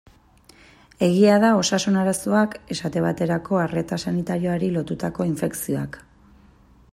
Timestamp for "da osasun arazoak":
1.43-2.57